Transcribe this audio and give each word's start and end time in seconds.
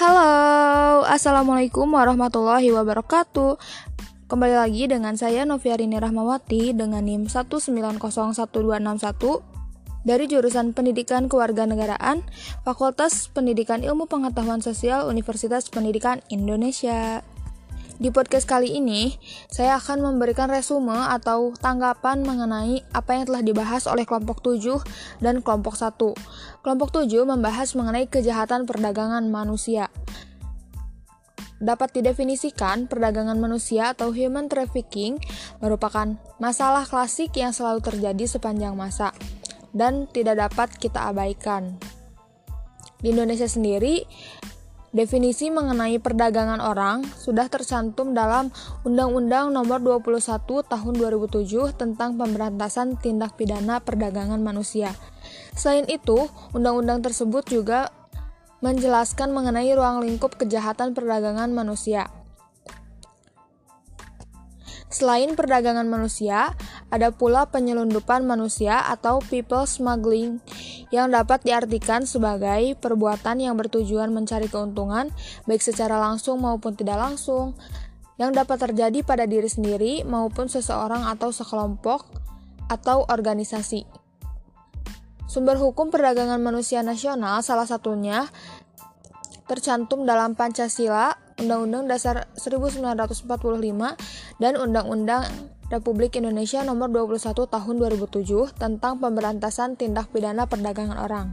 Halo, 0.00 1.04
Assalamualaikum 1.04 1.84
warahmatullahi 1.92 2.72
wabarakatuh 2.72 3.60
Kembali 4.32 4.56
lagi 4.56 4.88
dengan 4.88 5.12
saya 5.12 5.44
Noviarini 5.44 6.00
Rahmawati 6.00 6.72
dengan 6.72 7.04
NIM 7.04 7.28
1901261 7.28 8.00
dari 10.00 10.24
jurusan 10.24 10.72
Pendidikan 10.72 11.28
Kewarganegaraan 11.28 12.24
Fakultas 12.64 13.28
Pendidikan 13.28 13.84
Ilmu 13.84 14.08
Pengetahuan 14.08 14.64
Sosial 14.64 15.04
Universitas 15.04 15.68
Pendidikan 15.68 16.24
Indonesia. 16.32 17.20
Di 18.00 18.08
podcast 18.08 18.48
kali 18.48 18.80
ini, 18.80 19.12
saya 19.52 19.76
akan 19.76 20.00
memberikan 20.00 20.48
resume 20.48 20.96
atau 21.12 21.52
tanggapan 21.52 22.24
mengenai 22.24 22.80
apa 22.96 23.12
yang 23.12 23.28
telah 23.28 23.44
dibahas 23.44 23.84
oleh 23.84 24.08
kelompok 24.08 24.40
7 24.40 24.80
dan 25.20 25.44
kelompok 25.44 25.76
1. 25.76 26.16
Kelompok 26.64 26.96
7 26.96 27.28
membahas 27.28 27.76
mengenai 27.76 28.08
kejahatan 28.08 28.64
perdagangan 28.64 29.28
manusia. 29.28 29.92
Dapat 31.60 32.00
didefinisikan, 32.00 32.88
perdagangan 32.88 33.36
manusia 33.36 33.92
atau 33.92 34.16
human 34.16 34.48
trafficking 34.48 35.20
merupakan 35.60 36.16
masalah 36.40 36.88
klasik 36.88 37.36
yang 37.36 37.52
selalu 37.52 37.84
terjadi 37.84 38.24
sepanjang 38.24 38.72
masa 38.80 39.12
dan 39.76 40.08
tidak 40.08 40.40
dapat 40.40 40.72
kita 40.80 41.12
abaikan. 41.12 41.76
Di 42.96 43.12
Indonesia 43.12 43.44
sendiri, 43.44 44.08
Definisi 44.90 45.54
mengenai 45.54 46.02
perdagangan 46.02 46.58
orang 46.58 47.06
sudah 47.14 47.46
tercantum 47.46 48.10
dalam 48.10 48.50
Undang-Undang 48.82 49.54
Nomor 49.54 49.78
21 49.78 50.66
Tahun 50.66 50.94
2007 50.98 51.78
tentang 51.78 52.18
Pemberantasan 52.18 52.98
Tindak 52.98 53.38
Pidana 53.38 53.78
Perdagangan 53.78 54.42
Manusia. 54.42 54.90
Selain 55.54 55.86
itu, 55.86 56.26
undang-undang 56.50 57.06
tersebut 57.06 57.46
juga 57.46 57.94
menjelaskan 58.66 59.30
mengenai 59.30 59.70
ruang 59.78 60.02
lingkup 60.02 60.34
kejahatan 60.34 60.90
perdagangan 60.90 61.54
manusia. 61.54 62.10
Selain 64.90 65.38
perdagangan 65.38 65.86
manusia, 65.86 66.50
ada 66.90 67.14
pula 67.14 67.46
penyelundupan 67.46 68.26
manusia 68.26 68.82
atau 68.82 69.22
people 69.30 69.62
smuggling 69.62 70.42
yang 70.90 71.10
dapat 71.10 71.46
diartikan 71.46 72.02
sebagai 72.02 72.74
perbuatan 72.82 73.38
yang 73.38 73.54
bertujuan 73.54 74.10
mencari 74.10 74.50
keuntungan 74.50 75.14
baik 75.46 75.62
secara 75.62 76.02
langsung 76.02 76.42
maupun 76.42 76.74
tidak 76.74 76.98
langsung 76.98 77.54
yang 78.18 78.36
dapat 78.36 78.60
terjadi 78.60 79.00
pada 79.00 79.24
diri 79.24 79.48
sendiri 79.48 80.04
maupun 80.04 80.50
seseorang 80.50 81.08
atau 81.08 81.32
sekelompok 81.32 82.04
atau 82.68 83.08
organisasi. 83.08 83.88
Sumber 85.30 85.56
hukum 85.56 85.94
perdagangan 85.94 86.42
manusia 86.42 86.82
nasional 86.82 87.40
salah 87.40 87.64
satunya 87.64 88.26
tercantum 89.46 90.02
dalam 90.02 90.34
Pancasila 90.34 91.14
Undang-Undang 91.38 91.86
Dasar 91.86 92.28
1945 92.36 93.24
dan 94.42 94.52
Undang-Undang 94.58 95.22
Republik 95.70 96.18
Indonesia 96.18 96.66
Nomor 96.66 96.90
21 96.90 97.46
Tahun 97.46 97.74
2007 97.78 98.58
tentang 98.58 98.98
pemberantasan 98.98 99.78
tindak 99.78 100.10
pidana 100.10 100.50
perdagangan 100.50 100.98
orang. 100.98 101.30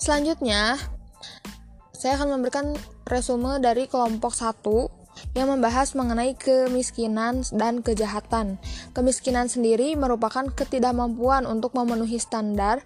Selanjutnya, 0.00 0.80
saya 1.92 2.16
akan 2.16 2.40
memberikan 2.40 2.72
resume 3.04 3.60
dari 3.60 3.84
kelompok 3.86 4.32
1 4.32 5.36
yang 5.36 5.52
membahas 5.52 5.92
mengenai 5.92 6.32
kemiskinan 6.32 7.44
dan 7.52 7.84
kejahatan. 7.84 8.56
Kemiskinan 8.96 9.52
sendiri 9.52 9.92
merupakan 9.92 10.48
ketidakmampuan 10.48 11.44
untuk 11.44 11.76
memenuhi 11.76 12.16
standar 12.16 12.80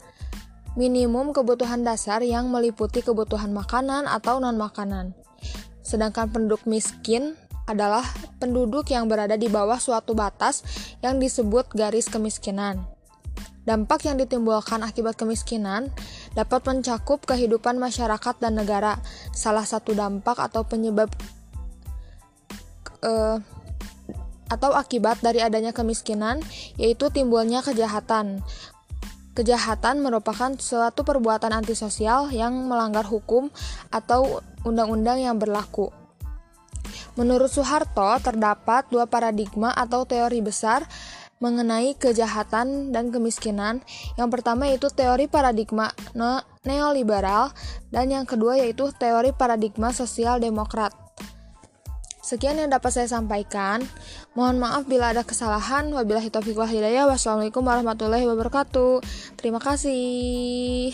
minimum 0.74 1.30
kebutuhan 1.30 1.86
dasar 1.86 2.20
yang 2.26 2.50
meliputi 2.50 3.00
kebutuhan 3.00 3.54
makanan 3.54 4.04
atau 4.10 4.42
non-makanan. 4.42 5.14
Sedangkan 5.86 6.28
penduduk 6.34 6.66
miskin 6.66 7.38
adalah 7.66 8.06
penduduk 8.38 8.88
yang 8.94 9.10
berada 9.10 9.34
di 9.34 9.50
bawah 9.50 9.76
suatu 9.76 10.14
batas 10.14 10.62
yang 11.02 11.18
disebut 11.18 11.74
garis 11.74 12.06
kemiskinan. 12.06 12.86
Dampak 13.66 14.06
yang 14.06 14.14
ditimbulkan 14.14 14.86
akibat 14.86 15.18
kemiskinan 15.18 15.90
dapat 16.38 16.62
mencakup 16.70 17.26
kehidupan 17.26 17.82
masyarakat 17.82 18.38
dan 18.38 18.54
negara. 18.54 19.02
Salah 19.34 19.66
satu 19.66 19.90
dampak 19.90 20.38
atau 20.38 20.62
penyebab 20.62 21.10
uh, 23.02 23.42
atau 24.46 24.70
akibat 24.70 25.18
dari 25.18 25.42
adanya 25.42 25.74
kemiskinan 25.74 26.38
yaitu 26.78 27.10
timbulnya 27.10 27.66
kejahatan. 27.66 28.38
Kejahatan 29.34 30.00
merupakan 30.00 30.54
suatu 30.56 31.02
perbuatan 31.02 31.50
antisosial 31.50 32.30
yang 32.30 32.70
melanggar 32.70 33.04
hukum 33.04 33.50
atau 33.90 34.40
undang-undang 34.62 35.20
yang 35.20 35.36
berlaku. 35.42 35.90
Menurut 37.16 37.48
Soeharto, 37.48 38.20
terdapat 38.20 38.92
dua 38.92 39.08
paradigma 39.08 39.72
atau 39.72 40.04
teori 40.04 40.44
besar 40.44 40.84
mengenai 41.36 41.96
kejahatan 41.96 42.92
dan 42.92 43.12
kemiskinan. 43.12 43.84
Yang 44.16 44.28
pertama 44.40 44.68
yaitu 44.68 44.88
teori 44.92 45.28
paradigma 45.28 45.92
neoliberal 46.64 47.52
dan 47.92 48.08
yang 48.08 48.24
kedua 48.24 48.60
yaitu 48.60 48.88
teori 48.96 49.32
paradigma 49.36 49.92
sosial 49.92 50.40
demokrat. 50.40 50.92
Sekian 52.26 52.58
yang 52.58 52.74
dapat 52.74 52.90
saya 52.90 53.06
sampaikan. 53.06 53.86
Mohon 54.34 54.58
maaf 54.58 54.82
bila 54.90 55.14
ada 55.14 55.22
kesalahan. 55.22 55.86
Wabillahi 55.94 56.26
taufiq 56.26 56.58
wal 56.58 56.66
hidayah. 56.66 57.06
Wassalamualaikum 57.06 57.62
warahmatullahi 57.62 58.26
wabarakatuh. 58.26 58.98
Terima 59.38 59.62
kasih. 59.62 60.90